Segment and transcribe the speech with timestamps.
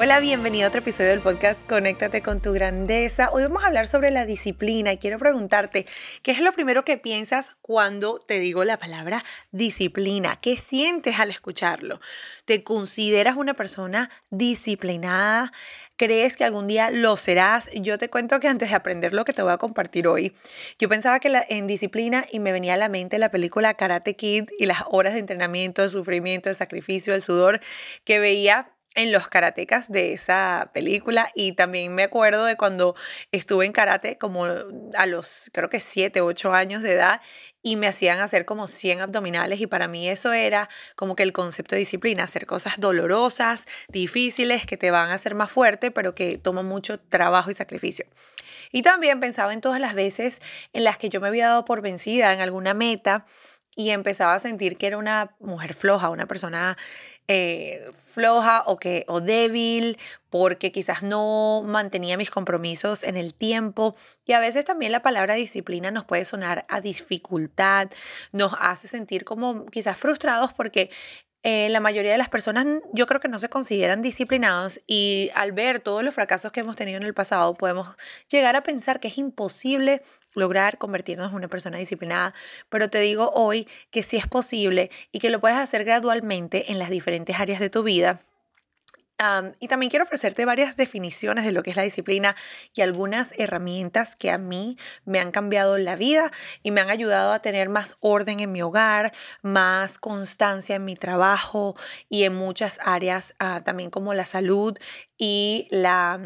[0.00, 3.30] Hola, bienvenido a otro episodio del podcast Conéctate con tu grandeza.
[3.32, 5.86] Hoy vamos a hablar sobre la disciplina y quiero preguntarte,
[6.22, 10.38] ¿qué es lo primero que piensas cuando te digo la palabra disciplina?
[10.40, 12.00] ¿Qué sientes al escucharlo?
[12.44, 15.52] ¿Te consideras una persona disciplinada?
[15.96, 17.68] ¿Crees que algún día lo serás?
[17.74, 20.32] Yo te cuento que antes de aprender lo que te voy a compartir hoy,
[20.78, 24.44] yo pensaba que en disciplina y me venía a la mente la película Karate Kid
[24.60, 27.60] y las horas de entrenamiento, de sufrimiento, de sacrificio, el sudor
[28.04, 32.96] que veía en los karatecas de esa película y también me acuerdo de cuando
[33.30, 37.20] estuve en karate como a los creo que 7, 8 años de edad
[37.62, 41.32] y me hacían hacer como 100 abdominales y para mí eso era como que el
[41.32, 46.16] concepto de disciplina, hacer cosas dolorosas, difíciles, que te van a hacer más fuerte, pero
[46.16, 48.04] que toman mucho trabajo y sacrificio.
[48.72, 50.40] Y también pensaba en todas las veces
[50.72, 53.26] en las que yo me había dado por vencida en alguna meta
[53.76, 56.76] y empezaba a sentir que era una mujer floja, una persona
[57.28, 59.98] eh, floja o, que, o débil
[60.30, 63.94] porque quizás no mantenía mis compromisos en el tiempo.
[64.24, 67.90] Y a veces también la palabra disciplina nos puede sonar a dificultad,
[68.32, 70.90] nos hace sentir como quizás frustrados porque
[71.50, 75.52] eh, la mayoría de las personas yo creo que no se consideran disciplinados y al
[75.52, 77.96] ver todos los fracasos que hemos tenido en el pasado podemos
[78.30, 80.02] llegar a pensar que es imposible
[80.34, 82.34] lograr convertirnos en una persona disciplinada,
[82.68, 86.78] pero te digo hoy que sí es posible y que lo puedes hacer gradualmente en
[86.78, 88.20] las diferentes áreas de tu vida
[89.58, 92.36] y también quiero ofrecerte varias definiciones de lo que es la disciplina
[92.72, 96.30] y algunas herramientas que a mí me han cambiado la vida
[96.62, 99.12] y me han ayudado a tener más orden en mi hogar,
[99.42, 101.76] más constancia en mi trabajo
[102.08, 104.78] y en muchas áreas, ah, también como la salud
[105.16, 106.20] y la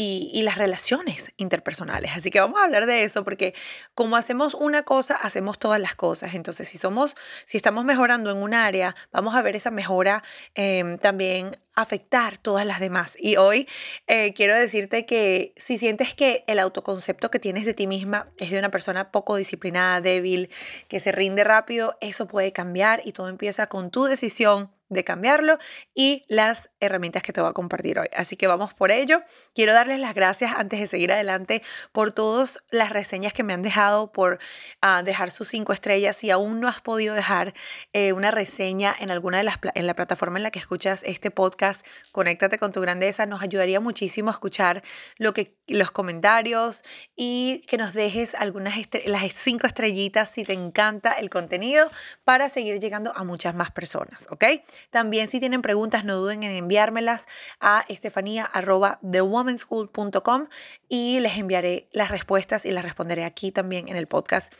[0.00, 2.12] y, las relaciones interpersonales.
[2.14, 3.54] Así que vamos a hablar de eso porque
[3.96, 6.34] como hacemos una cosa, hacemos todas las cosas.
[6.34, 10.22] Entonces, si somos, si estamos mejorando en un área, vamos a ver esa mejora
[10.54, 13.16] em, también afectar todas las demás.
[13.18, 13.68] Y hoy
[14.06, 18.52] eh, quiero decirte que si sientes que el autoconcepto que tienes de ti misma es
[18.52, 20.48] de una persona poco disciplinada, débil,
[20.86, 25.58] que se rinde rápido, eso puede cambiar y todo empieza con tu decisión de cambiarlo
[25.94, 28.08] y las herramientas que te voy a compartir hoy.
[28.16, 29.22] Así que vamos por ello.
[29.54, 31.62] Quiero darles las gracias antes de seguir adelante
[31.92, 34.38] por todas las reseñas que me han dejado, por
[34.80, 36.16] ah, dejar sus cinco estrellas.
[36.16, 37.54] Si aún no has podido dejar
[37.92, 41.30] eh, una reseña en alguna de las en la plataforma en la que escuchas este
[41.30, 43.26] podcast, conéctate con tu grandeza.
[43.26, 44.82] Nos ayudaría muchísimo a escuchar
[45.16, 46.82] lo que los comentarios
[47.16, 51.90] y que nos dejes algunas las cinco estrellitas si te encanta el contenido
[52.24, 54.44] para seguir llegando a muchas más personas, ¿ok?
[54.90, 57.26] También si tienen preguntas, no duden en enviármelas
[57.60, 60.48] a estefanía.thewomenschool.com
[60.88, 64.52] y les enviaré las respuestas y las responderé aquí también en el podcast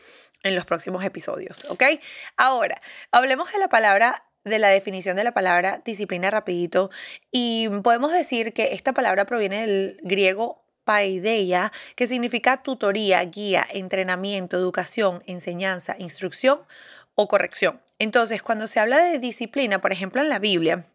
[0.43, 1.83] en los próximos episodios, ¿ok?
[2.37, 2.81] Ahora,
[3.11, 6.89] hablemos de la palabra de la definición de la palabra disciplina rapidito
[7.29, 14.57] y podemos decir que esta palabra proviene del griego paideia, que significa tutoría, guía, entrenamiento,
[14.57, 16.61] educación, enseñanza, instrucción
[17.27, 17.81] corrección.
[17.99, 20.85] Entonces, cuando se habla de disciplina, por ejemplo, en la Biblia,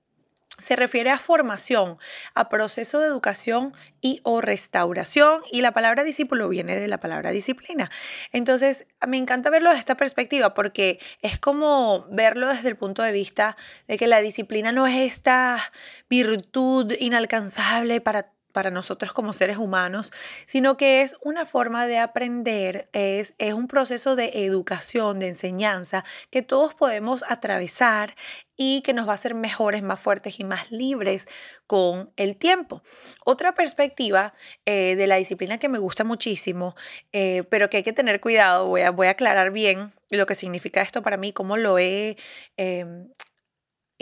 [0.59, 1.99] se refiere a formación,
[2.35, 7.33] a proceso de educación y o restauración y la palabra discípulo viene de la palabra
[7.33, 7.91] disciplina.
[8.31, 13.11] Entonces, me encanta verlo desde esta perspectiva porque es como verlo desde el punto de
[13.11, 13.57] vista
[13.89, 15.73] de que la disciplina no es esta
[16.09, 20.13] virtud inalcanzable para para nosotros como seres humanos,
[20.47, 26.05] sino que es una forma de aprender, es, es un proceso de educación, de enseñanza
[26.31, 28.15] que todos podemos atravesar
[28.57, 31.27] y que nos va a hacer mejores, más fuertes y más libres
[31.67, 32.81] con el tiempo.
[33.25, 34.33] Otra perspectiva
[34.65, 36.77] eh, de la disciplina que me gusta muchísimo,
[37.13, 40.37] eh, pero que hay que tener cuidado, voy a, voy a aclarar bien lo que
[40.37, 42.17] significa esto para mí, cómo lo he
[42.57, 43.09] em,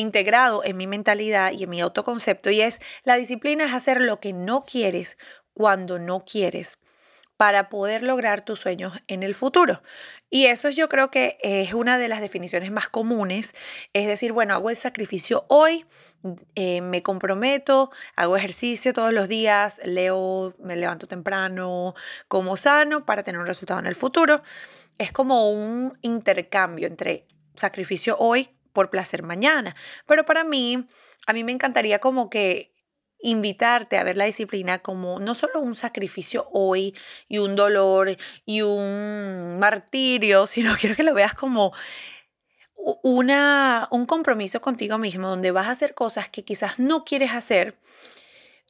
[0.02, 4.18] integrado en mi mentalidad y en mi autoconcepto y es la disciplina es hacer lo
[4.18, 5.16] que no quieres
[5.54, 6.78] cuando no quieres
[7.42, 9.82] para poder lograr tus sueños en el futuro.
[10.30, 13.54] Y eso yo creo que es una de las definiciones más comunes.
[13.92, 15.84] Es decir, bueno, hago el sacrificio hoy,
[16.54, 21.94] eh, me comprometo, hago ejercicio todos los días, leo, me levanto temprano,
[22.28, 24.40] como sano para tener un resultado en el futuro.
[24.98, 27.26] Es como un intercambio entre
[27.56, 29.74] sacrificio hoy por placer mañana.
[30.06, 30.86] Pero para mí,
[31.26, 32.72] a mí me encantaría como que
[33.22, 36.94] invitarte a ver la disciplina como no solo un sacrificio hoy
[37.28, 41.72] y un dolor y un martirio, sino quiero que lo veas como
[43.02, 47.78] una, un compromiso contigo mismo donde vas a hacer cosas que quizás no quieres hacer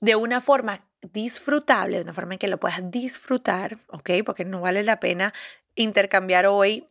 [0.02, 4.10] de una forma disfrutable, de una forma en que lo puedas disfrutar, ¿ok?
[4.24, 5.32] Porque no vale la pena
[5.74, 6.88] intercambiar hoy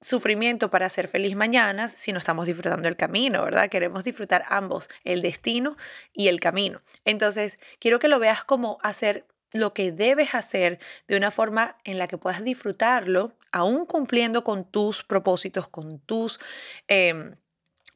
[0.00, 3.68] sufrimiento para ser feliz mañana si no estamos disfrutando el camino, ¿verdad?
[3.68, 5.76] Queremos disfrutar ambos, el destino
[6.12, 6.82] y el camino.
[7.04, 11.98] Entonces, quiero que lo veas como hacer lo que debes hacer de una forma en
[11.98, 16.38] la que puedas disfrutarlo, aún cumpliendo con tus propósitos, con tus
[16.86, 17.36] em,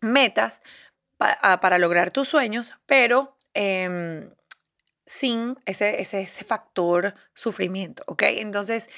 [0.00, 0.62] metas
[1.18, 4.30] ah, para lograr tus sueños, pero em,
[5.14, 8.22] sin ese, ese, factor sufrimiento, ¿ok?
[8.22, 8.88] Entonces,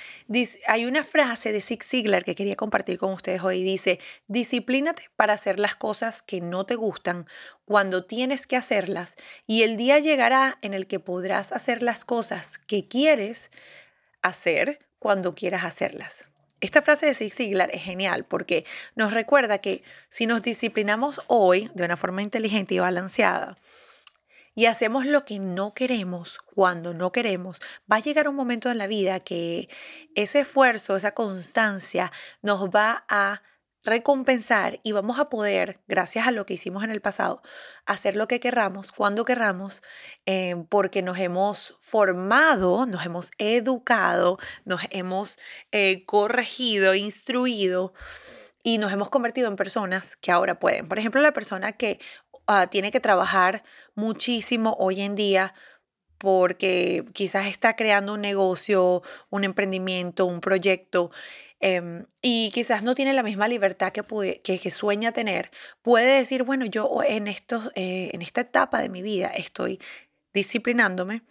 [0.68, 3.64] hay una frase de Zig Ziglar que quería compartir con ustedes hoy.
[3.64, 7.26] Dice, disciplínate para hacer las cosas que no te gustan
[7.64, 9.16] cuando tienes que hacerlas
[9.46, 13.50] y el día llegará en el que podrás hacer las cosas que quieres
[14.22, 16.26] hacer cuando quieras hacerlas.
[16.60, 18.64] Esta frase de Zig Ziglar es genial porque
[18.94, 23.58] nos recuerda que si nos disciplinamos hoy de una forma inteligente y balanceada,
[24.54, 27.60] y hacemos lo que no queremos cuando no queremos,
[27.90, 29.68] va a llegar un momento en la vida que
[30.14, 32.12] ese esfuerzo, esa constancia
[32.42, 33.42] nos va a
[33.84, 37.42] recompensar y vamos a poder, gracias a lo que hicimos en el pasado,
[37.84, 39.82] hacer lo que querramos, cuando querramos,
[40.24, 45.38] eh, porque nos hemos formado, nos hemos educado, nos hemos
[45.70, 47.92] eh, corregido, instruido
[48.62, 50.88] y nos hemos convertido en personas que ahora pueden.
[50.88, 52.00] Por ejemplo, la persona que
[52.46, 53.64] Ah, tiene que trabajar
[53.94, 55.54] muchísimo hoy en día
[56.18, 61.10] porque quizás está creando un negocio, un emprendimiento, un proyecto
[61.60, 65.50] em, y quizás no tiene la misma libertad que, que, sueña tener,
[65.82, 69.80] puede decir, bueno, yo en, estos, eh, en esta etapa de mi vida estoy
[70.32, 71.22] disciplinándome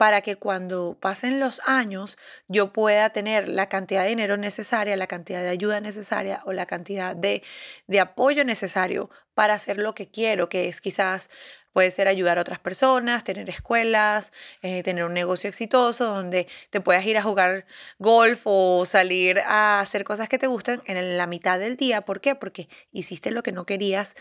[0.00, 2.16] para que cuando pasen los años
[2.48, 6.64] yo pueda tener la cantidad de dinero necesaria, la cantidad de ayuda necesaria o la
[6.64, 7.42] cantidad de,
[7.86, 11.28] de apoyo necesario para hacer lo que quiero, que es quizás
[11.72, 14.32] Puede ser ayudar a otras personas, tener escuelas,
[14.62, 17.64] eh, tener un negocio exitoso donde te puedas ir a jugar
[17.98, 22.00] golf o salir a hacer cosas que te gusten en la mitad del día.
[22.00, 22.34] ¿Por qué?
[22.34, 24.16] Porque hiciste lo que no querías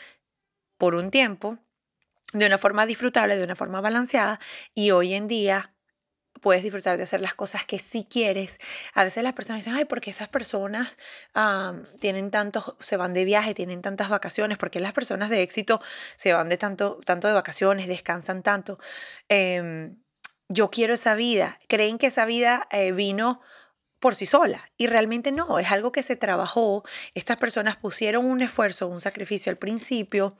[0.77, 1.57] por un tiempo
[2.33, 4.39] de una forma disfrutable, de una forma balanceada
[4.73, 5.73] y hoy en día
[6.41, 8.59] puedes disfrutar de hacer las cosas que sí quieres.
[8.93, 10.97] A veces las personas dicen, ay, porque esas personas
[11.99, 15.81] tienen tantos, se van de viaje, tienen tantas vacaciones, porque las personas de éxito
[16.15, 18.79] se van de tanto, tanto de vacaciones, descansan tanto.
[19.27, 20.01] Em,
[20.47, 21.59] yo quiero esa vida.
[21.67, 23.41] Creen que esa vida eh, vino
[23.99, 24.71] por sí sola.
[24.77, 26.83] Y realmente no, es algo que se trabajó.
[27.13, 30.35] Estas personas pusieron un esfuerzo, un sacrificio al principio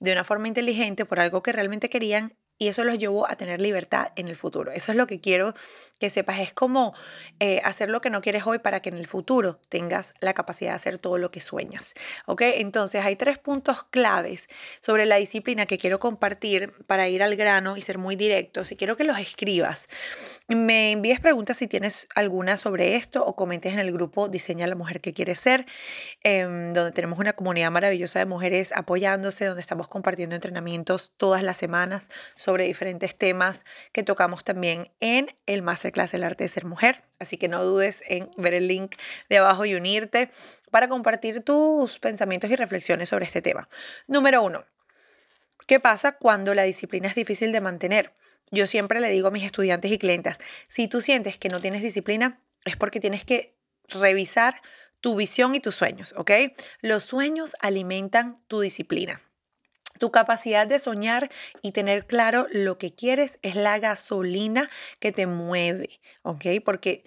[0.00, 3.60] de una forma inteligente por algo que realmente querían y eso los llevó a tener
[3.60, 4.70] libertad en el futuro.
[4.70, 5.54] Eso es lo que quiero
[5.98, 6.38] que sepas.
[6.38, 6.94] Es como
[7.40, 10.70] eh, hacer lo que no quieres hoy para que en el futuro tengas la capacidad
[10.70, 11.94] de hacer todo lo que sueñas.
[12.26, 12.42] ¿Ok?
[12.42, 14.48] Entonces hay tres puntos claves
[14.80, 18.70] sobre la disciplina que quiero compartir para ir al grano y ser muy directos.
[18.70, 19.88] Y quiero que los escribas.
[20.46, 24.76] Me envíes preguntas si tienes alguna sobre esto o comentes en el grupo Diseña la
[24.76, 25.66] mujer que quieres ser,
[26.22, 31.56] em, donde tenemos una comunidad maravillosa de mujeres apoyándose, donde estamos compartiendo entrenamientos todas las
[31.56, 32.08] semanas
[32.44, 37.02] sobre diferentes temas que tocamos también en el Masterclass El Arte de Ser Mujer.
[37.18, 38.96] Así que no dudes en ver el link
[39.30, 40.30] de abajo y unirte
[40.70, 43.66] para compartir tus pensamientos y reflexiones sobre este tema.
[44.08, 44.66] Número uno,
[45.66, 48.12] ¿qué pasa cuando la disciplina es difícil de mantener?
[48.50, 50.36] Yo siempre le digo a mis estudiantes y clientes,
[50.68, 53.54] si tú sientes que no tienes disciplina, es porque tienes que
[53.88, 54.60] revisar
[55.00, 56.30] tu visión y tus sueños, ¿ok?
[56.82, 59.22] Los sueños alimentan tu disciplina.
[59.98, 61.30] Tu capacidad de soñar
[61.62, 66.46] y tener claro lo que quieres es la gasolina que te mueve, ¿ok?
[66.64, 67.04] Porque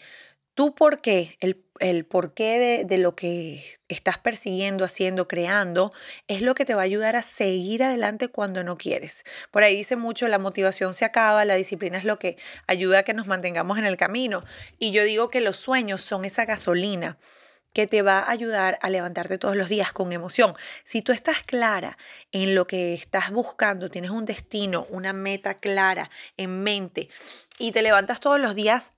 [0.57, 5.91] tú por qué, el, el porqué de, de lo que estás persiguiendo, haciendo, creando,
[6.27, 9.23] es lo que te va a ayudar a seguir adelante cuando no quieres.
[9.51, 13.03] Por ahí dice mucho, la motivación se acaba, la disciplina es lo que ayuda a
[13.03, 14.43] que nos mantengamos en el camino.
[14.79, 17.19] Y yo digo que los sueños son esa gasolina
[17.73, 20.55] que te va a ayudar a levantarte todos los días con emoción.
[20.83, 21.97] Si tú estás clara
[22.31, 27.09] en lo que estás buscando, tienes un destino, una meta clara en mente
[27.59, 28.93] y te levantas todos los días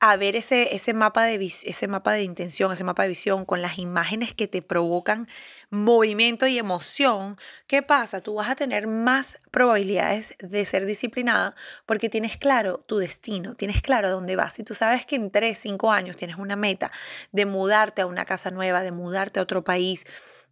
[0.00, 3.60] a ver ese, ese, mapa de, ese mapa de intención, ese mapa de visión con
[3.60, 5.28] las imágenes que te provocan
[5.68, 8.22] movimiento y emoción, ¿qué pasa?
[8.22, 11.54] Tú vas a tener más probabilidades de ser disciplinada
[11.84, 14.54] porque tienes claro tu destino, tienes claro a dónde vas.
[14.54, 16.90] Si tú sabes que en 3, 5 años tienes una meta
[17.32, 20.06] de mudarte a una casa nueva, de mudarte a otro país,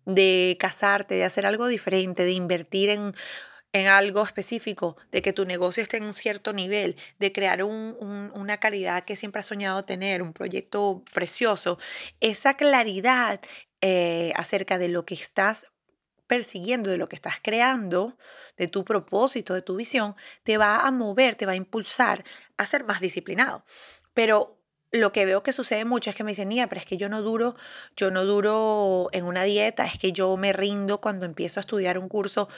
[0.04, 3.14] de casarte, de hacer algo diferente, de invertir en
[3.72, 8.58] en algo específico, de que tu negocio esté en un cierto nivel, de crear una
[8.58, 11.78] calidad que siempre has soñado tener, un proyecto precioso,
[12.20, 13.40] esa claridad
[13.80, 15.66] eh, acerca de lo que estás
[16.26, 18.16] persiguiendo, de lo que estás creando,
[18.56, 22.24] de tu propósito, de tu visión, te va a mover, te va a impulsar
[22.56, 23.64] a ser más disciplinado.
[24.14, 24.58] Pero
[24.90, 27.08] lo que veo que sucede mucho es que me dicen, Nia, pero es que yo
[27.08, 27.56] no duro,
[27.96, 31.98] yo no duro en una dieta, es que yo me rindo cuando empiezo a estudiar
[31.98, 32.48] un curso,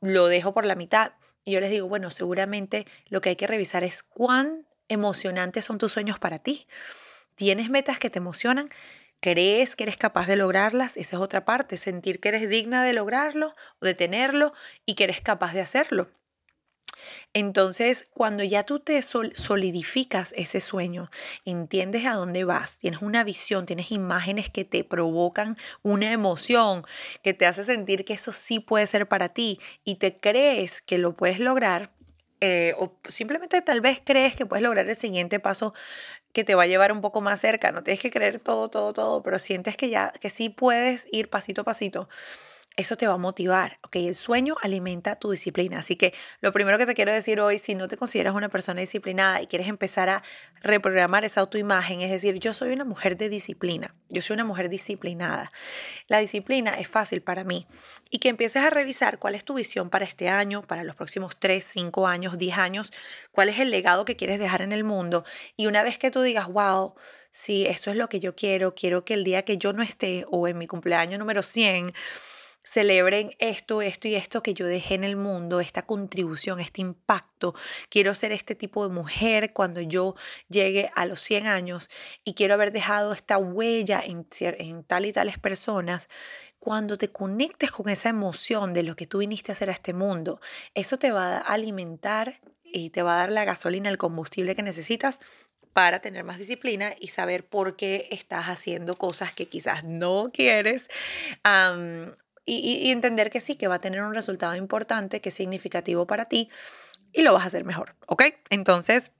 [0.00, 1.12] lo dejo por la mitad.
[1.44, 5.78] Y yo les digo, bueno, seguramente lo que hay que revisar es cuán emocionantes son
[5.78, 6.66] tus sueños para ti.
[7.34, 8.70] ¿Tienes metas que te emocionan?
[9.20, 10.96] ¿Crees que eres capaz de lograrlas?
[10.96, 14.52] Esa es otra parte, sentir que eres digna de lograrlo de tenerlo
[14.86, 16.10] y que eres capaz de hacerlo.
[17.32, 21.10] Entonces, cuando ya tú te solidificas ese sueño,
[21.44, 26.84] entiendes a dónde vas, tienes una visión, tienes imágenes que te provocan una emoción,
[27.22, 30.98] que te hace sentir que eso sí puede ser para ti y te crees que
[30.98, 31.90] lo puedes lograr,
[32.40, 35.74] eh, o simplemente tal vez crees que puedes lograr el siguiente paso
[36.32, 38.92] que te va a llevar un poco más cerca, no tienes que creer todo, todo,
[38.92, 42.08] todo, pero sientes que ya, que sí puedes ir pasito a pasito
[42.76, 43.96] eso te va a motivar, ¿ok?
[43.96, 45.80] El sueño alimenta tu disciplina.
[45.80, 48.80] Así que lo primero que te quiero decir hoy, si no te consideras una persona
[48.80, 50.22] disciplinada y quieres empezar a
[50.62, 54.68] reprogramar esa autoimagen, es decir, yo soy una mujer de disciplina, yo soy una mujer
[54.68, 55.52] disciplinada.
[56.06, 57.66] La disciplina es fácil para mí.
[58.08, 61.36] Y que empieces a revisar cuál es tu visión para este año, para los próximos
[61.38, 62.92] 3, 5 años, 10 años,
[63.32, 65.24] cuál es el legado que quieres dejar en el mundo.
[65.56, 66.94] Y una vez que tú digas, wow,
[67.30, 70.24] si esto es lo que yo quiero, quiero que el día que yo no esté
[70.30, 71.92] o en mi cumpleaños número 100,
[72.62, 77.54] celebren esto, esto y esto que yo dejé en el mundo, esta contribución, este impacto.
[77.88, 80.14] Quiero ser este tipo de mujer cuando yo
[80.48, 81.88] llegue a los 100 años
[82.24, 86.08] y quiero haber dejado esta huella en, en tal y tales personas.
[86.58, 89.94] Cuando te conectes con esa emoción de lo que tú viniste a hacer a este
[89.94, 90.40] mundo,
[90.74, 94.62] eso te va a alimentar y te va a dar la gasolina, el combustible que
[94.62, 95.20] necesitas
[95.72, 100.88] para tener más disciplina y saber por qué estás haciendo cosas que quizás no quieres
[102.58, 106.24] y, entender que sí, que va a tener un resultado importante, que es significativo para
[106.24, 106.50] ti
[107.12, 108.24] y lo vas a hacer mejor, ¿ok?
[108.50, 109.12] Entonces,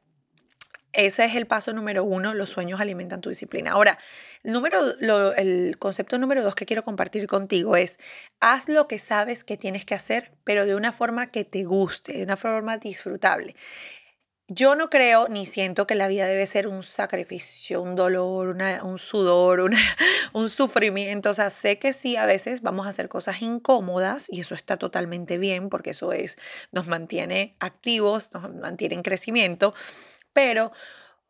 [0.92, 3.72] ese es el paso número uno, los sueños alimentan tu disciplina.
[3.72, 3.98] Ahora,
[4.42, 4.96] el, número,
[5.36, 7.98] el concepto número dos que quiero compartir contigo es,
[8.40, 12.14] haz lo que sabes que tienes que hacer, pero de una forma que te guste,
[12.14, 13.54] de una forma disfrutable.
[14.52, 18.98] Yo no creo ni siento que la vida debe ser un sacrificio, un dolor, un
[18.98, 19.70] sudor,
[20.32, 21.30] un sufrimiento.
[21.30, 24.76] O sea, sé que sí, a veces vamos a hacer cosas incómodas y eso está
[24.76, 26.36] totalmente bien porque eso es,
[26.72, 29.72] nos mantiene activos, nos mantiene en crecimiento,
[30.32, 30.72] pero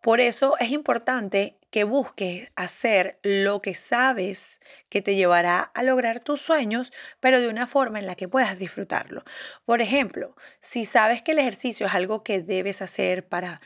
[0.01, 6.21] por eso es importante que busques hacer lo que sabes que te llevará a lograr
[6.21, 9.23] tus sueños, pero de una forma en la que puedas disfrutarlo.
[9.65, 13.61] Por ejemplo, si sabes que el ejercicio es algo que debes hacer para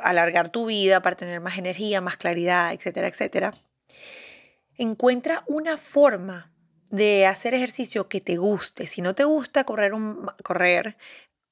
[0.00, 3.54] alargar tu vida, para tener más energía, más claridad, etcétera, etcétera,
[4.76, 6.52] encuentra una forma
[6.90, 8.86] de hacer ejercicio que te guste.
[8.86, 10.96] Si no te gusta correr, un, correr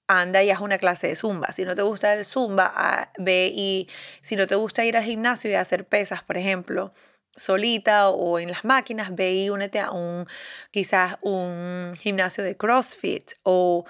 [0.06, 1.52] anda y haz una clase de zumba.
[1.52, 3.88] Si no te gusta el zumba, ah, ve y
[4.20, 6.92] si no te gusta ir al gimnasio y hacer pesas, por ejemplo,
[7.36, 10.26] solita o en las máquinas, ve y únete a un
[10.70, 13.84] quizás un gimnasio de CrossFit o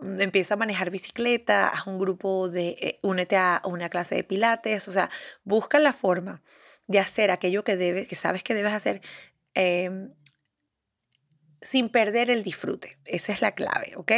[0.00, 4.86] empieza a manejar bicicleta, haz un grupo de, eh, únete a una clase de pilates,
[4.88, 5.10] o sea,
[5.44, 6.42] busca la forma
[6.86, 9.00] de hacer aquello que debes, que sabes que debes hacer
[9.54, 10.12] em,
[11.60, 12.98] sin perder el disfrute.
[13.04, 14.12] Esa es la clave, ¿ok?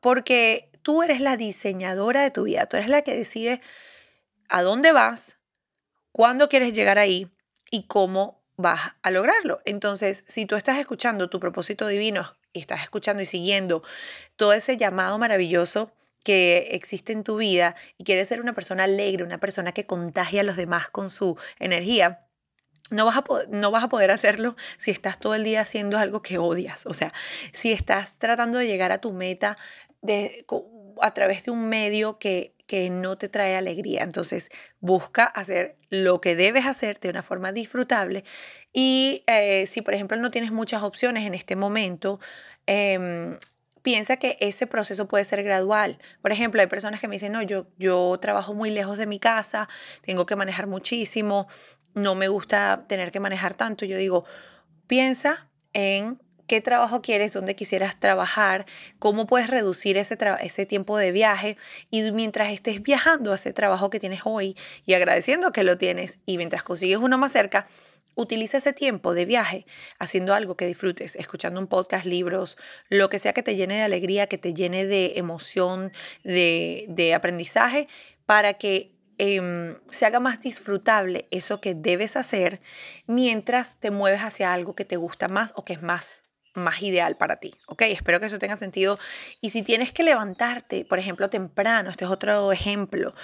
[0.00, 3.60] Porque tú eres la diseñadora de tu vida, tú eres la que decide
[4.48, 5.38] a dónde vas,
[6.12, 7.30] cuándo quieres llegar ahí
[7.70, 9.60] y cómo vas a lograrlo.
[9.64, 13.82] Entonces, si tú estás escuchando tu propósito divino y estás escuchando y siguiendo
[14.36, 15.92] todo ese llamado maravilloso
[16.24, 20.40] que existe en tu vida y quieres ser una persona alegre, una persona que contagia
[20.40, 22.26] a los demás con su energía,
[22.90, 26.22] no vas, a no vas a poder hacerlo si estás todo el día haciendo algo
[26.22, 26.86] que odias.
[26.86, 27.12] O sea,
[27.52, 29.56] si estás tratando de llegar a tu meta
[30.02, 30.44] de,
[31.00, 34.02] a través de un medio que, que no te trae alegría.
[34.04, 38.24] Entonces, busca hacer lo que debes hacer de una forma disfrutable.
[38.72, 42.20] Y eh, si, por ejemplo, no tienes muchas opciones en este momento,
[42.66, 43.38] em,
[43.82, 45.98] piensa que ese proceso puede ser gradual.
[46.20, 49.18] Por ejemplo, hay personas que me dicen, no, yo, yo trabajo muy lejos de mi
[49.18, 49.66] casa,
[50.02, 51.48] tengo que manejar muchísimo,
[51.94, 53.86] no me gusta tener que manejar tanto.
[53.86, 54.24] Yo digo,
[54.86, 58.66] piensa en qué trabajo quieres, dónde quisieras trabajar,
[58.98, 61.56] cómo puedes reducir ese, ese tiempo de viaje
[61.90, 66.18] y mientras estés viajando a ese trabajo que tienes hoy y agradeciendo que lo tienes
[66.26, 67.68] y mientras consigues uno más cerca,
[68.16, 69.66] utiliza ese tiempo de viaje
[70.00, 72.56] haciendo algo que disfrutes, escuchando un podcast, libros,
[72.88, 75.92] lo que sea que te llene de alegría, que te llene de emoción,
[76.24, 77.86] de, de aprendizaje,
[78.26, 82.60] para que em, se haga más disfrutable eso que debes hacer
[83.06, 86.27] mientras te mueves hacia algo que te gusta más o que es más
[86.58, 87.82] más ideal para ti, ¿ok?
[87.82, 88.98] Espero que eso tenga sentido.
[89.40, 93.14] Y si tienes que levantarte, por ejemplo, temprano, este es otro ejemplo,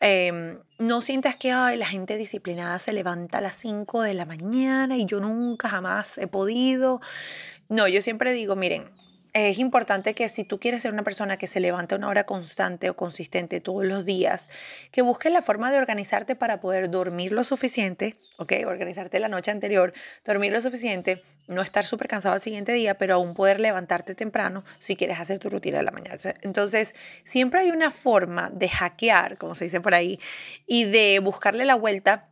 [0.00, 4.24] em, no sientas que Ay, la gente disciplinada se levanta a las 5 de la
[4.24, 7.00] mañana y yo nunca jamás he podido.
[7.68, 8.90] No, yo siempre digo, miren,
[9.32, 12.90] es importante que si tú quieres ser una persona que se levanta una hora constante
[12.90, 14.50] o consistente todos los días,
[14.90, 18.52] que busques la forma de organizarte para poder dormir lo suficiente, ¿ok?
[18.66, 23.14] Organizarte la noche anterior, dormir lo suficiente, no estar súper cansado al siguiente día, pero
[23.14, 26.18] aún poder levantarte temprano si quieres hacer tu rutina de la mañana.
[26.42, 30.20] Entonces, siempre hay una forma de hackear, como se dice por ahí,
[30.66, 32.28] y de buscarle la vuelta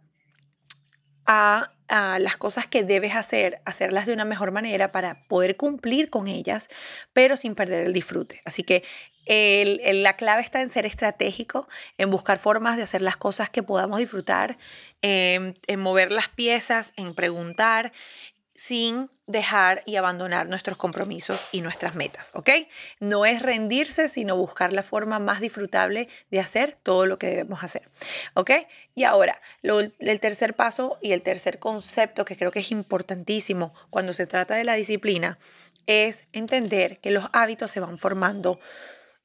[1.25, 6.29] a las cosas que debes hacer, hacerlas de una mejor manera para poder cumplir con
[6.29, 6.69] ellas,
[7.13, 8.41] pero sin perder el disfrute.
[8.45, 8.85] Así que
[9.27, 11.69] la clave está en ser estratégico,
[11.99, 14.57] en buscar formas de hacer las cosas que podamos disfrutar,
[15.03, 17.93] en mover las piezas, en preguntar,
[18.63, 22.51] sin dejar y abandonar nuestros compromisos y nuestras metas, ¿ok?
[22.99, 27.65] No es rendirse, sino buscar la forma más disfrutable de hacer todo lo que debemos
[27.65, 27.89] hacer,
[28.35, 28.51] ¿ok?
[28.95, 34.13] Y ahora, el tercer paso y el tercer concepto que creo que es importantísimo cuando
[34.13, 35.39] se trata de la disciplina
[35.87, 38.61] es entender que los hábitos se van formando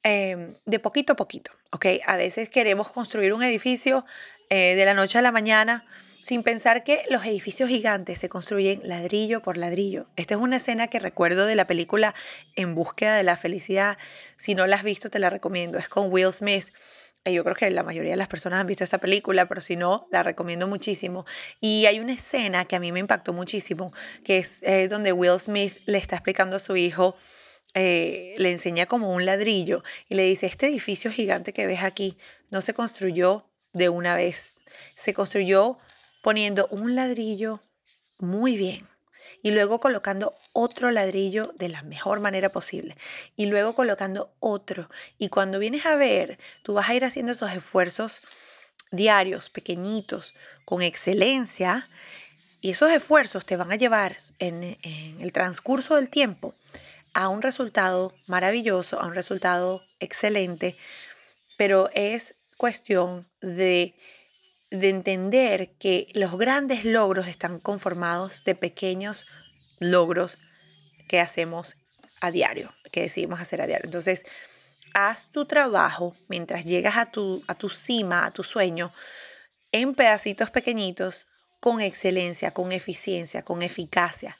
[0.03, 1.87] em, de poquito a poquito, ¿ok?
[2.07, 4.05] A veces queremos construir un edificio
[4.49, 5.85] eh, de la noche a la mañana,
[6.25, 10.07] sin pensar que los edificios gigantes se construyen ladrillo por ladrillo.
[10.15, 12.15] Esta es una escena que recuerdo de la película
[12.55, 13.99] En búsqueda de la felicidad.
[14.35, 15.77] Si no la has visto, te la recomiendo.
[15.77, 16.73] Es con Will Smith.
[17.25, 20.07] Yo creo que la mayoría de las personas han visto esta película, pero si no,
[20.11, 21.27] la recomiendo muchísimo.
[21.61, 25.39] Y hay una escena que a mí me impactó muchísimo, que es eh, donde Will
[25.39, 27.15] Smith le está explicando a su hijo,
[27.75, 32.17] eh, le enseña como un ladrillo y le dice, este edificio gigante que ves aquí
[32.49, 34.55] no se construyó de una vez,
[34.95, 35.77] se construyó
[36.25, 37.61] poniendo un ladrillo
[38.17, 38.87] muy bien
[39.43, 42.97] y luego colocando otro ladrillo de la mejor manera posible
[43.35, 44.89] y luego colocando otro.
[45.19, 48.21] Y cuando vienes a ver, tú vas a ir haciendo esos esfuerzos
[48.89, 50.33] diarios, pequeñitos,
[50.65, 51.87] con excelencia
[52.59, 54.79] y esos esfuerzos te van a llevar en,
[55.21, 56.55] el transcurso del tiempo
[57.13, 60.75] a un resultado maravilloso, a un resultado excelente,
[61.55, 63.93] pero es cuestión de
[64.71, 69.25] de entender que los grandes logros están conformados de pequeños
[69.79, 70.37] logros
[71.07, 71.75] que hacemos
[72.21, 73.85] a diario, que decidimos hacer a diario.
[73.85, 74.25] Entonces,
[74.93, 78.93] haz tu trabajo mientras llegas a tu, a tu cima, a tu sueño,
[79.71, 81.27] en pedacitos pequeñitos,
[81.59, 84.37] con excelencia, con eficiencia, con eficacia.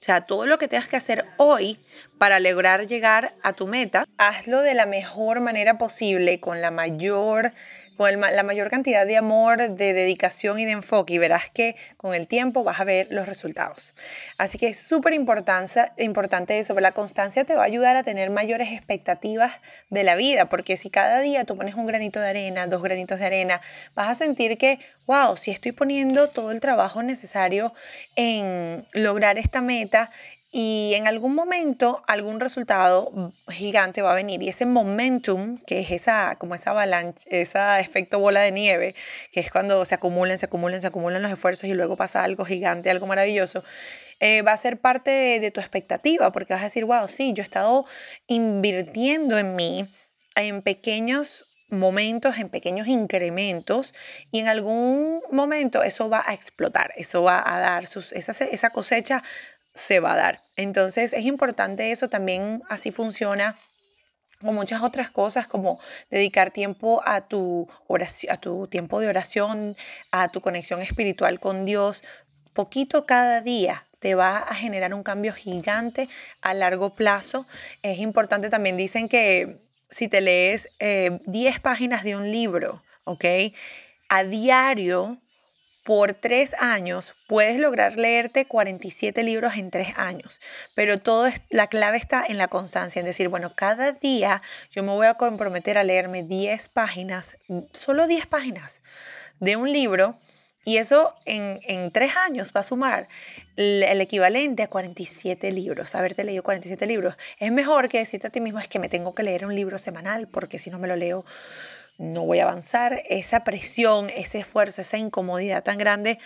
[0.00, 1.78] O sea, todo lo que tengas que hacer hoy
[2.18, 7.52] para lograr llegar a tu meta, hazlo de la mejor manera posible, con la mayor
[8.00, 12.14] con la mayor cantidad de amor, de dedicación y de enfoque y verás que con
[12.14, 13.94] el tiempo vas a ver los resultados.
[14.38, 18.72] Así que es súper importante eso, la constancia te va a ayudar a tener mayores
[18.72, 19.52] expectativas
[19.90, 23.18] de la vida, porque si cada día tú pones un granito de arena, dos granitos
[23.18, 23.60] de arena,
[23.94, 27.74] vas a sentir que, wow, si estoy poniendo todo el trabajo necesario
[28.16, 30.10] en lograr esta meta,
[30.52, 35.92] y en algún momento algún resultado gigante va a venir y ese momentum, que es
[35.92, 38.96] esa como esa avalancha, ese efecto bola de nieve,
[39.30, 42.44] que es cuando se acumulan, se acumulan, se acumulan los esfuerzos y luego pasa algo
[42.44, 43.62] gigante, algo maravilloso,
[44.18, 47.42] eh, va a ser parte de, tu expectativa, porque vas a decir, wow, sí, yo
[47.42, 47.86] he estado
[48.26, 49.88] invirtiendo en mí
[50.34, 53.94] en pequeños momentos, en pequeños incrementos
[54.32, 58.70] y en algún momento eso va a explotar, eso va a dar sus, esa, esa
[58.70, 59.22] cosecha
[59.74, 60.42] se va a dar.
[60.56, 63.56] Entonces es importante eso, también así funciona
[64.40, 65.78] con muchas otras cosas como
[66.10, 69.76] dedicar tiempo a tu oración, a tu tiempo de oración,
[70.10, 72.02] a tu conexión espiritual con Dios,
[72.52, 76.08] poquito cada día te va a generar un cambio gigante
[76.40, 77.46] a largo plazo.
[77.82, 83.24] Es importante también, dicen que si te lees 10 eh, páginas de un libro, ¿ok?
[84.08, 85.18] A diario,
[85.84, 90.40] por tres años puedes lograr leerte 47 libros en tres años,
[90.74, 94.82] pero todo es, la clave está en la constancia, en decir, bueno, cada día yo
[94.82, 97.36] me voy a comprometer a leerme 10 páginas,
[97.72, 98.82] solo 10 páginas
[99.38, 100.18] de un libro,
[100.62, 103.08] y eso en, en tres años va a sumar
[103.56, 107.16] el, el, equivalente a 47 libros, haberte leído 47 libros.
[107.38, 109.78] Es mejor que decirte a ti mismo, es que me tengo que leer un libro
[109.78, 111.24] semanal, porque si no me lo leo
[112.00, 116.18] no voy a avanzar, esa presión, ese esfuerzo, esa incomodidad tan grande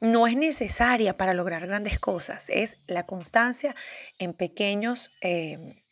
[0.00, 3.74] no es necesaria para lograr grandes cosas, es la constancia
[4.18, 5.82] en pequeños eh,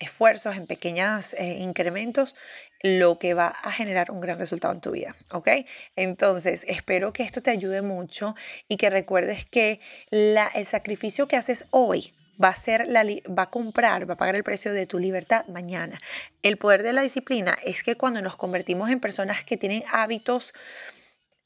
[0.00, 2.34] esfuerzos, en pequeños eh, incrementos,
[2.82, 5.48] lo que va a generar un gran resultado en tu vida, ¿ok?
[5.94, 8.34] Entonces, espero que esto te ayude mucho
[8.68, 9.80] y que recuerdes que
[10.10, 14.16] la, el sacrificio que haces hoy va a, ser la, va a comprar, va a
[14.16, 16.00] pagar el precio de tu libertad mañana.
[16.42, 20.54] El poder de la disciplina es que cuando nos convertimos en personas que tienen hábitos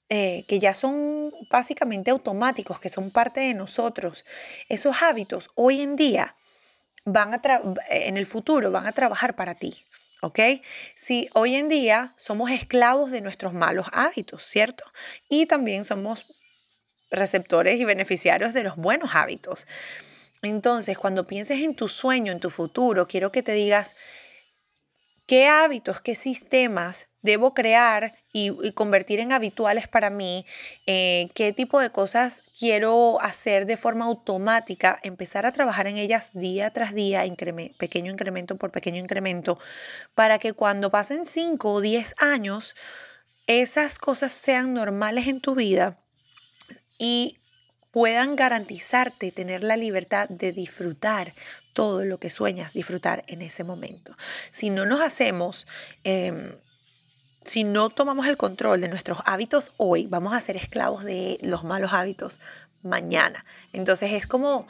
[0.08, 4.24] eh, que ya son básicamente automáticos, que son parte de nosotros,
[4.68, 6.36] esos hábitos hoy en día
[7.04, 7.40] van a
[7.88, 9.74] en el futuro van a trabajar para ti.
[10.22, 10.38] ¿Ok?
[10.94, 14.84] Si hoy en día somos esclavos de nuestros malos hábitos, ¿cierto?
[15.28, 16.26] Y también somos
[17.10, 19.66] receptores y beneficiarios de los buenos hábitos.
[20.42, 23.96] Entonces, cuando pienses en tu sueño, en tu futuro, quiero que te digas,
[25.26, 30.46] ¿qué hábitos, qué sistemas debo crear y, convertir en habituales para mí?
[30.86, 34.98] Eh, ¿Qué tipo de cosas quiero hacer de forma automática?
[35.02, 37.24] Empezar a trabajar en ellas día tras día,
[37.78, 39.58] pequeño incremento por pequeño incremento,
[40.14, 42.74] para que cuando pasen 5 o 10 años,
[43.46, 45.98] esas cosas sean normales en tu vida
[46.98, 47.38] y
[47.96, 51.32] puedan garantizarte tener la libertad de disfrutar
[51.72, 54.14] todo lo que sueñas disfrutar en ese momento.
[54.50, 55.66] Si no nos hacemos...
[56.04, 56.56] Em,
[57.46, 61.64] si no tomamos el control de nuestros hábitos hoy, vamos a ser esclavos de los
[61.64, 62.38] malos hábitos
[62.82, 63.46] mañana.
[63.72, 64.66] Entonces es como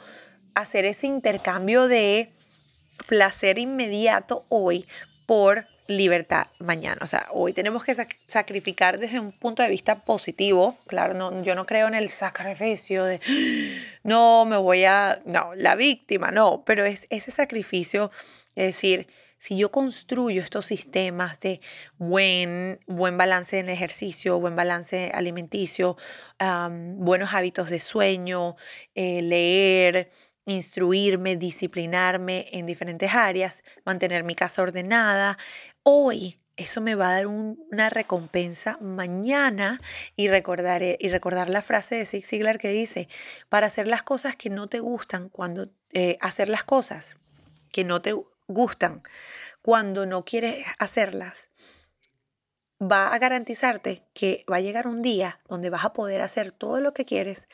[0.55, 2.31] hacer ese intercambio de
[3.07, 4.87] placer inmediato hoy
[5.25, 6.99] por libertad mañana.
[7.01, 7.95] O sea, hoy tenemos que
[8.27, 10.77] sacrificar desde un punto de vista positivo.
[10.87, 13.19] Claro, no, yo no creo en el sacrificio de,
[14.03, 18.11] no, me voy a, no, la víctima, no, pero es ese sacrificio,
[18.55, 19.07] es decir,
[19.39, 21.61] si yo construyo estos sistemas de
[21.97, 25.95] buen, buen balance en ejercicio, buen balance alimenticio,
[26.39, 28.55] buenos hábitos de sueño,
[28.95, 30.09] eh, leer,
[30.47, 35.37] instruirme, disciplinarme en diferentes áreas, mantener mi casa ordenada,
[35.89, 39.79] hoy eso me va a dar una recompensa mañana
[40.17, 43.07] y recordar, y recordar la frase de Zig Ziglar que dice,
[43.47, 47.15] para hacer las cosas que no te gustan, cuando eh, hacer las cosas
[47.71, 48.13] que no te
[48.47, 49.01] gustan,
[49.61, 51.49] cuando no quieres hacerlas,
[52.81, 56.81] va a garantizarte que va a llegar un día donde vas a poder hacer todo
[56.81, 57.47] lo que quieres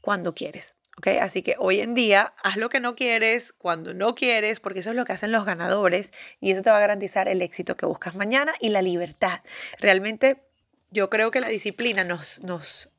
[0.00, 0.76] cuando quieres.
[1.20, 4.90] Así que hoy en día haz lo que no quieres, cuando no quieres, porque eso
[4.90, 7.86] es lo que hacen los ganadores y eso te va a garantizar el éxito que
[7.86, 9.40] buscas mañana y la libertad.
[9.78, 10.42] Realmente
[10.90, 12.90] yo creo que la disciplina nos, nos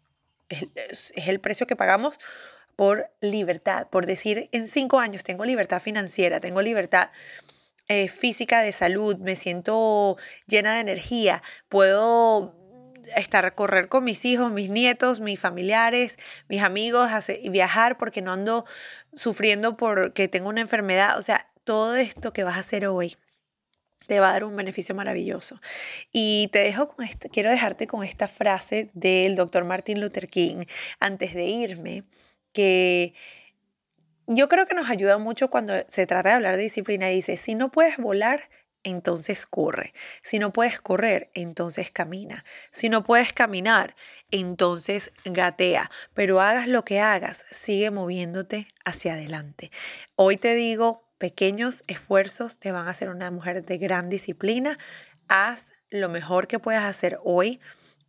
[0.50, 2.20] es, el precio que pagamos
[2.76, 7.10] por libertad, por decir en cinco años tengo libertad financiera, tengo libertad
[7.88, 12.56] eh, física de salud, me siento llena de energía, puedo
[13.16, 17.10] estar, correr con mis hijos, mis nietos, mis familiares, mis amigos,
[17.42, 18.66] y viajar porque no ando
[19.14, 21.18] sufriendo porque tengo una enfermedad.
[21.18, 23.16] O sea, todo esto que vas a hacer hoy
[24.08, 25.62] te va a dar un beneficio maravilloso.
[26.12, 30.66] Y te dejo con esto, quiero dejarte con esta frase del doctor Martin Luther King
[31.00, 32.04] antes de irme,
[32.52, 33.14] que
[34.28, 37.08] yo creo que nos ayuda mucho cuando se trata de hablar de disciplina.
[37.08, 38.50] Dice, si no puedes volar,
[38.84, 39.94] entonces corre.
[40.22, 42.46] Si no puedes correr, entonces camina.
[42.72, 43.96] Si no puedes caminar,
[44.32, 45.90] entonces gatea.
[46.14, 49.72] Pero hagas lo que hagas, sigue moviéndote hacia adelante.
[50.16, 54.78] Hoy te digo, pequeños esfuerzos te van a hacer una mujer de gran disciplina.
[55.28, 57.60] Haz lo mejor que puedas hacer hoy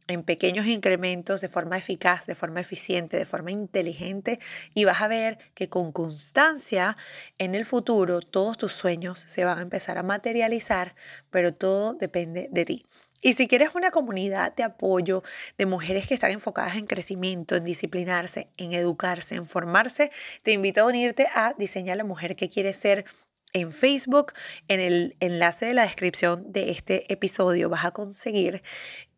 [0.06, 4.38] en pequeños incrementos de forma eficaz, de forma eficiente, de forma inteligente
[4.74, 6.96] y vas a ver que con constancia
[7.38, 10.94] en el futuro todos tus sueños se van a empezar a materializar,
[11.30, 12.86] pero todo depende de ti.
[13.24, 15.22] Y si quieres una comunidad de apoyo
[15.56, 20.10] de mujeres que están enfocadas en crecimiento, en disciplinarse, en educarse, en formarse,
[20.42, 23.06] te invito a unirte a Diseña la Mujer que quiere ser
[23.54, 24.34] en Facebook.
[24.68, 28.62] En el enlace de la descripción de este episodio vas a conseguir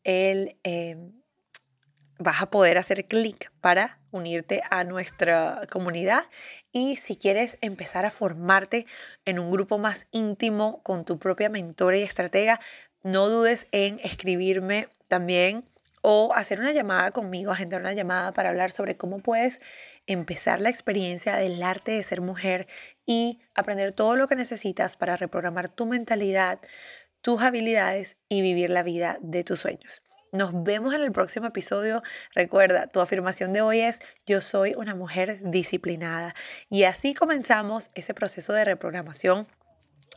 [0.07, 1.21] el, em,
[2.19, 6.23] vas a poder hacer clic para unirte a nuestra comunidad
[6.71, 8.87] y si quieres empezar a formarte
[9.25, 12.61] en un grupo más íntimo con tu propia mentora y estratega,
[13.03, 15.65] no dudes en escribirme también
[16.03, 19.61] o hacer una llamada conmigo, agendar una llamada para hablar sobre cómo puedes
[20.07, 22.69] empezar la experiencia del arte de ser mujer
[23.07, 26.61] y aprender todo lo que necesitas para reprogramar tu mentalidad,
[27.27, 30.01] tus habilidades y vivir la vida de tus sueños.
[30.31, 32.05] Nos vemos en el próximo episodio.
[32.37, 36.37] Recuerda, tu afirmación de hoy es yo soy una mujer disciplinada.
[36.71, 39.49] Y así comenzamos ese proceso de reprogramación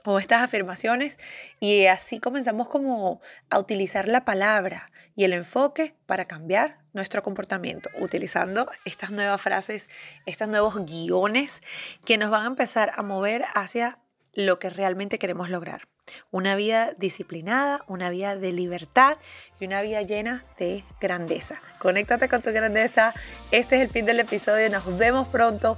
[0.05, 1.17] o estas afirmaciones
[1.59, 7.89] y así comenzamos como a utilizar la palabra y el enfoque para cambiar nuestro comportamiento,
[7.99, 9.89] utilizando estas nuevas frases,
[10.27, 11.61] estos nuevos guiones
[12.05, 13.97] que nos van a empezar a mover hacia
[14.33, 15.87] lo que realmente queremos lograr.
[16.31, 19.17] Una vida disciplinada, una vida de libertad
[19.59, 21.61] y una vida llena de grandeza.
[21.79, 23.13] Conéctate con tu grandeza.
[23.51, 24.69] Este es el fin del episodio.
[24.69, 25.75] Nos vemos pronto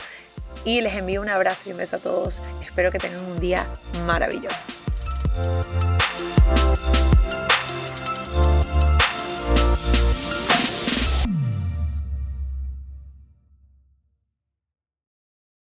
[0.66, 2.42] y les envío un abrazo y un beso a todos.
[2.62, 3.66] Espero que tengan un día
[4.06, 4.66] maravilloso.